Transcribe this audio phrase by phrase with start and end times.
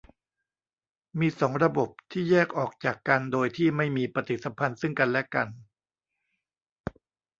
[1.19, 5.47] มีสองระบบ ที่แยกออกจากกัน โดยที่ไม่มีปฏิสัมพันธ์ซึ่งกันและกัน